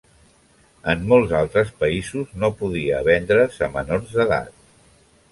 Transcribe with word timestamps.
En 0.93 1.01
molts 1.09 1.33
altres 1.39 1.67
països 1.83 2.31
no 2.43 2.49
podia 2.61 3.01
vendre's 3.09 3.59
a 3.67 3.69
menors 3.75 4.15
d'edat. 4.15 4.65